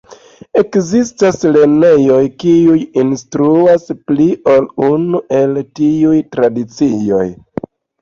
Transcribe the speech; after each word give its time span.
Ekzistas 0.61 1.37
lernejoj 1.57 2.23
kiuj 2.45 2.79
instruas 3.03 3.87
pli 4.09 4.29
ol 4.57 4.69
unu 4.89 5.25
el 5.45 5.65
tiuj 5.81 6.19
tradicioj. 6.37 7.25